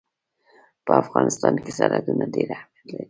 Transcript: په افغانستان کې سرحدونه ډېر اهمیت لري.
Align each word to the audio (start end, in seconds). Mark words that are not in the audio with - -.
په 0.85 0.91
افغانستان 1.03 1.53
کې 1.63 1.71
سرحدونه 1.77 2.23
ډېر 2.33 2.47
اهمیت 2.55 2.81
لري. 2.89 2.99